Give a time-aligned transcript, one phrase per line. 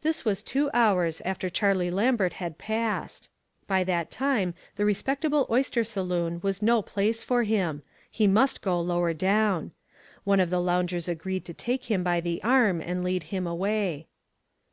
[0.00, 3.28] This was ,two hours after Charlie Lam bert had passed.
[3.68, 7.84] By that time the re spectable oyster saloon was no place for him.
[8.10, 9.70] He must go lower down.
[10.24, 14.08] One of the loungers agreed to take him by the arm and lead him away.